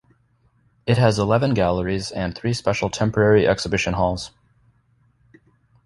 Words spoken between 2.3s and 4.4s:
three special temporary exhibition halls.